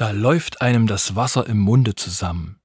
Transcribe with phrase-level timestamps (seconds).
[0.00, 2.58] Da läuft einem das Wasser im Munde zusammen.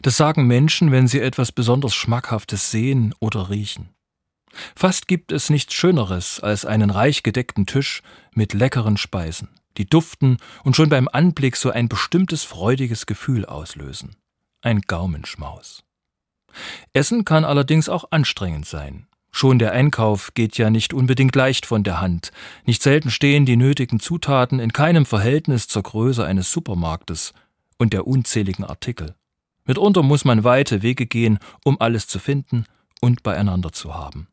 [0.00, 3.90] Das sagen Menschen, wenn sie etwas besonders Schmackhaftes sehen oder riechen.
[4.74, 8.00] Fast gibt es nichts Schöneres als einen reich gedeckten Tisch
[8.32, 14.16] mit leckeren Speisen, die duften und schon beim Anblick so ein bestimmtes freudiges Gefühl auslösen.
[14.62, 15.84] Ein Gaumenschmaus.
[16.94, 19.06] Essen kann allerdings auch anstrengend sein.
[19.32, 22.32] Schon der Einkauf geht ja nicht unbedingt leicht von der Hand.
[22.66, 27.32] Nicht selten stehen die nötigen Zutaten in keinem Verhältnis zur Größe eines Supermarktes
[27.78, 29.14] und der unzähligen Artikel.
[29.64, 32.64] Mitunter muss man weite Wege gehen, um alles zu finden
[33.00, 34.26] und beieinander zu haben.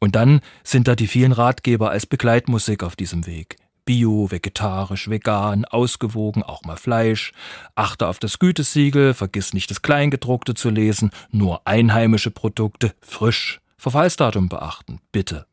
[0.00, 3.56] Und dann sind da die vielen Ratgeber als Begleitmusik auf diesem Weg.
[3.84, 7.32] Bio, vegetarisch, vegan, ausgewogen, auch mal Fleisch.
[7.74, 13.60] Achte auf das Gütesiegel, vergiss nicht das Kleingedruckte zu lesen, nur einheimische Produkte, frisch.
[13.78, 15.46] Verfallsdatum beachten, bitte.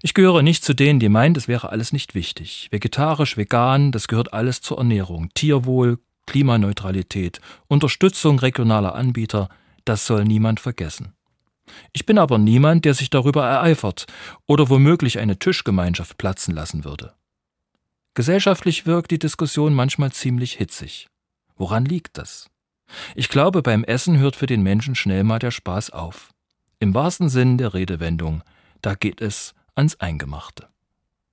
[0.00, 2.68] Ich gehöre nicht zu denen, die meinen, das wäre alles nicht wichtig.
[2.70, 5.30] Vegetarisch, vegan, das gehört alles zur Ernährung.
[5.34, 9.48] Tierwohl, Klimaneutralität, Unterstützung regionaler Anbieter,
[9.84, 11.14] das soll niemand vergessen.
[11.92, 14.06] Ich bin aber niemand, der sich darüber ereifert
[14.46, 17.14] oder womöglich eine Tischgemeinschaft platzen lassen würde.
[18.14, 21.08] Gesellschaftlich wirkt die Diskussion manchmal ziemlich hitzig.
[21.56, 22.48] Woran liegt das?
[23.14, 26.30] Ich glaube, beim Essen hört für den Menschen schnell mal der Spaß auf.
[26.80, 28.42] Im wahrsten Sinn der Redewendung,
[28.82, 30.68] da geht es ans Eingemachte.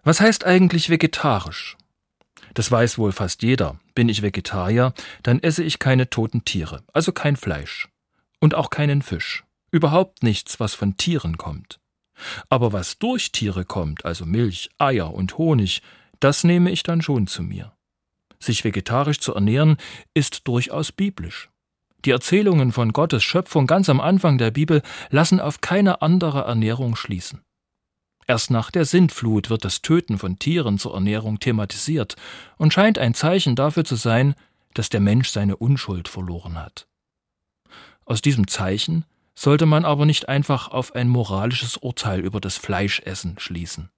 [0.03, 1.77] Was heißt eigentlich vegetarisch?
[2.53, 3.79] Das weiß wohl fast jeder.
[3.95, 7.89] Bin ich Vegetarier, dann esse ich keine toten Tiere, also kein Fleisch.
[8.39, 11.81] Und auch keinen Fisch überhaupt nichts, was von Tieren kommt.
[12.47, 15.81] Aber was durch Tiere kommt, also Milch, Eier und Honig,
[16.21, 17.73] das nehme ich dann schon zu mir.
[18.39, 19.75] Sich vegetarisch zu ernähren,
[20.13, 21.49] ist durchaus biblisch.
[22.05, 26.95] Die Erzählungen von Gottes Schöpfung ganz am Anfang der Bibel lassen auf keine andere Ernährung
[26.95, 27.41] schließen.
[28.27, 32.15] Erst nach der Sintflut wird das Töten von Tieren zur Ernährung thematisiert
[32.57, 34.35] und scheint ein Zeichen dafür zu sein,
[34.73, 36.87] dass der Mensch seine Unschuld verloren hat.
[38.05, 43.37] Aus diesem Zeichen sollte man aber nicht einfach auf ein moralisches Urteil über das Fleischessen
[43.39, 43.89] schließen.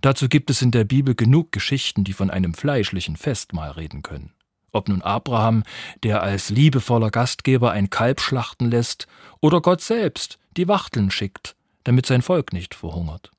[0.00, 4.32] Dazu gibt es in der Bibel genug Geschichten, die von einem fleischlichen Festmahl reden können.
[4.72, 5.64] Ob nun Abraham,
[6.02, 9.06] der als liebevoller Gastgeber ein Kalb schlachten lässt,
[9.40, 13.30] oder Gott selbst, die Wachteln schickt, damit sein Volk nicht verhungert.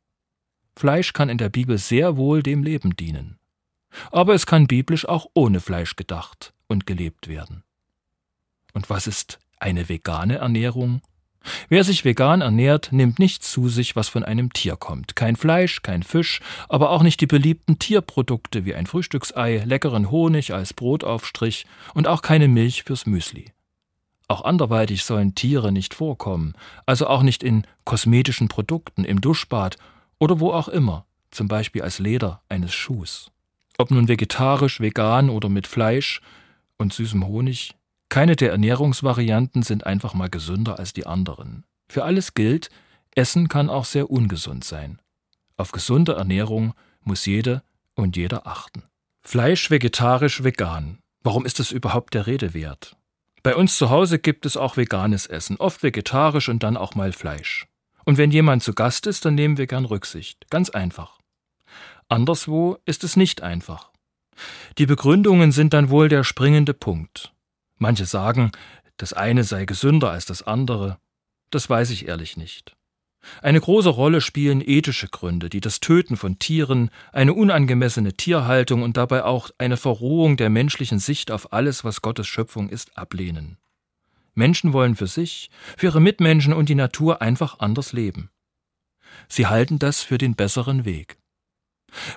[0.76, 3.40] Fleisch kann in der Bibel sehr wohl dem Leben dienen.
[4.12, 7.64] Aber es kann biblisch auch ohne Fleisch gedacht und gelebt werden.
[8.74, 11.02] Und was ist eine vegane Ernährung?
[11.70, 15.16] Wer sich vegan ernährt, nimmt nichts zu sich, was von einem Tier kommt.
[15.16, 16.40] Kein Fleisch, kein Fisch,
[16.70, 22.22] aber auch nicht die beliebten Tierprodukte wie ein Frühstücksei, leckeren Honig als Brotaufstrich und auch
[22.22, 23.52] keine Milch fürs Müsli.
[24.28, 26.54] Auch anderweitig sollen Tiere nicht vorkommen,
[26.86, 29.78] also auch nicht in kosmetischen Produkten, im Duschbad
[30.18, 33.32] oder wo auch immer, zum Beispiel als Leder eines Schuhs.
[33.78, 36.22] Ob nun vegetarisch, vegan oder mit Fleisch
[36.78, 37.76] und süßem Honig,
[38.14, 41.64] keine der Ernährungsvarianten sind einfach mal gesünder als die anderen.
[41.90, 42.70] Für alles gilt,
[43.16, 45.02] Essen kann auch sehr ungesund sein.
[45.58, 47.64] Auf gesunde Ernährung muss jede
[47.96, 48.84] und jeder achten.
[49.24, 51.00] Fleisch, vegetarisch, vegan.
[51.24, 52.96] Warum ist das überhaupt der Rede wert?
[53.42, 57.14] Bei uns zu Hause gibt es auch veganes Essen, oft vegetarisch und dann auch mal
[57.14, 57.66] Fleisch.
[58.06, 60.52] Und wenn jemand zu Gast ist, dann nehmen wir gern Rücksicht.
[60.52, 61.18] Ganz einfach.
[62.10, 63.90] Anderswo ist es nicht einfach.
[64.78, 67.34] Die Begründungen sind dann wohl der springende Punkt.
[67.78, 68.52] Manche sagen,
[68.98, 70.98] das eine sei gesünder als das andere.
[71.50, 72.76] Das weiß ich ehrlich nicht.
[73.42, 78.98] Eine große Rolle spielen ethische Gründe, die das Töten von Tieren, eine unangemessene Tierhaltung und
[78.98, 83.58] dabei auch eine Verrohung der menschlichen Sicht auf alles, was Gottes Schöpfung ist, ablehnen.
[84.36, 88.30] Menschen wollen für sich, für ihre Mitmenschen und die Natur einfach anders leben.
[89.30, 91.18] Sie halten das für den besseren Weg.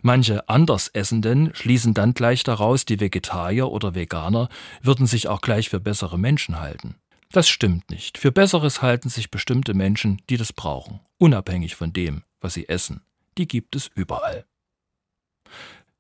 [0.03, 4.49] Manche Andersessenden schließen dann gleich daraus, die Vegetarier oder Veganer
[4.83, 6.97] würden sich auch gleich für bessere Menschen halten.
[7.33, 8.19] Das stimmt nicht.
[8.19, 13.03] Für Besseres halten sich bestimmte Menschen, die das brauchen, unabhängig von dem, was sie essen.
[13.37, 14.47] Die gibt es überall.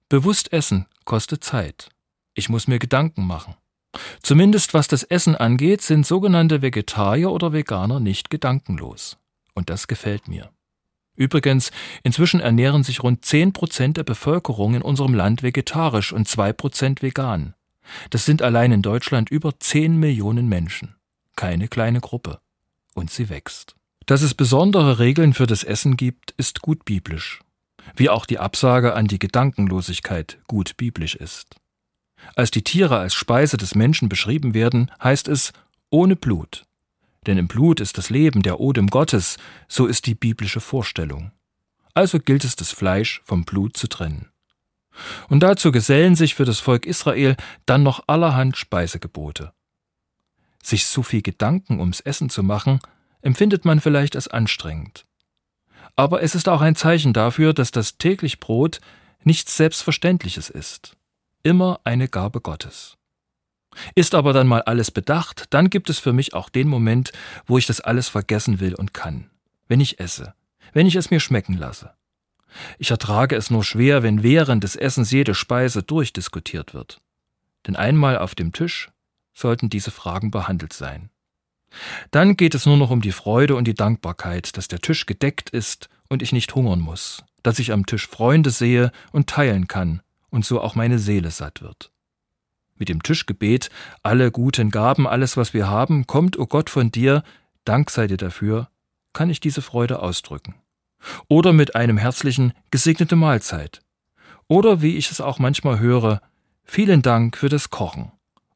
[0.09, 1.91] Bewusst essen kostet Zeit.
[2.35, 3.57] Ich muss mir Gedanken machen.
[4.23, 9.19] Zumindest was das Essen angeht, sind sogenannte Vegetarier oder Veganer nicht gedankenlos.
[9.55, 10.51] Und das gefällt mir.
[11.17, 11.71] Übrigens,
[12.03, 17.03] inzwischen ernähren sich rund 10 Prozent der Bevölkerung in unserem Land vegetarisch und 2 Prozent
[17.03, 17.55] vegan.
[18.11, 20.97] Das sind allein in Deutschland über 10 Millionen Menschen.
[21.37, 22.41] Keine kleine Gruppe.
[22.95, 23.75] Und sie wächst.
[24.07, 27.41] Dass es besondere Regeln für das Essen gibt, ist gut biblisch.
[27.95, 31.57] Wie auch die Absage an die Gedankenlosigkeit gut biblisch ist.
[32.35, 35.53] Als die Tiere als Speise des Menschen beschrieben werden, heißt es
[35.91, 36.65] ohne Blut,
[37.27, 39.37] denn im Blut ist das Leben, der Odem Gottes,
[39.69, 41.33] so ist die biblische Vorstellung.
[41.95, 44.31] Also gilt es, das Fleisch vom Blut zu trennen.
[45.29, 47.37] Und dazu gesellen sich für das Volk Israel
[47.67, 49.53] dann noch allerhand Speisegebote.
[50.63, 52.81] Sich so viel Gedanken ums Essen zu machen,
[53.23, 55.07] empfindet man vielleicht als anstrengend.
[55.97, 58.81] Aber es ist auch ein Zeichen dafür, dass das täglich Brot
[59.25, 60.97] nichts Selbstverständliches ist,
[61.43, 62.97] immer eine Gabe Gottes.
[63.95, 67.13] Ist aber dann mal alles bedacht, dann gibt es für mich auch den Moment,
[67.47, 69.31] wo ich das alles vergessen will und kann,
[69.69, 70.35] wenn ich esse,
[70.73, 71.93] wenn ich es mir schmecken lasse.
[72.79, 77.01] Ich ertrage es nur schwer, wenn während des Essens jede Speise durchdiskutiert wird.
[77.67, 78.91] Denn einmal auf dem Tisch
[79.35, 81.11] sollten diese Fragen behandelt sein.
[82.11, 85.51] Dann geht es nur noch um die Freude und die Dankbarkeit, dass der Tisch gedeckt
[85.51, 90.01] ist und ich nicht hungern muss, dass ich am Tisch Freunde sehe und teilen kann
[90.31, 91.91] und so auch meine Seele satt wird.
[92.79, 93.71] Mit dem Tischgebet,
[94.03, 97.23] alle guten Gaben, alles, was wir haben, kommt, o oh Gott, von dir,
[97.65, 98.69] Dank sei dir dafür,
[99.13, 100.55] kann ich diese Freude ausdrücken.
[101.29, 103.81] Oder mit einem herzlichen gesegnete Mahlzeit.
[104.49, 106.21] Oder wie ich es auch manchmal höre,
[106.65, 108.13] vielen Dank für das Kochen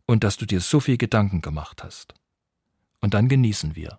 [0.07, 2.15] und dass du dir so viel Gedanken gemacht hast.
[3.01, 3.99] Und dann genießen wir.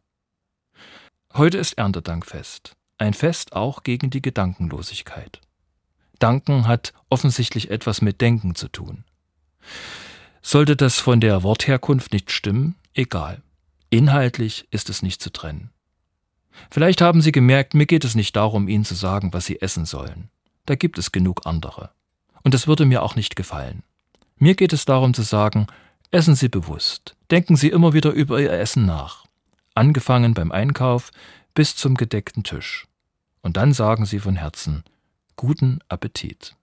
[1.33, 5.41] Heute ist Erntedankfest, ein Fest auch gegen die Gedankenlosigkeit.
[6.19, 9.05] Danken hat offensichtlich etwas mit Denken zu tun.
[10.41, 13.41] Sollte das von der Wortherkunft nicht stimmen, egal.
[13.89, 15.69] Inhaltlich ist es nicht zu trennen.
[16.69, 19.85] Vielleicht haben Sie gemerkt, mir geht es nicht darum, Ihnen zu sagen, was Sie essen
[19.85, 20.29] sollen.
[20.65, 21.91] Da gibt es genug andere.
[22.43, 23.83] Und das würde mir auch nicht gefallen.
[24.37, 25.67] Mir geht es darum zu sagen,
[26.09, 27.15] essen Sie bewusst.
[27.29, 29.25] Denken Sie immer wieder über Ihr Essen nach.
[29.75, 31.11] Angefangen beim Einkauf
[31.53, 32.87] bis zum gedeckten Tisch.
[33.41, 34.83] Und dann sagen Sie von Herzen,
[35.35, 36.55] guten Appetit.